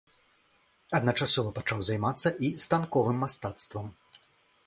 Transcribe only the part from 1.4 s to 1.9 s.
пачаў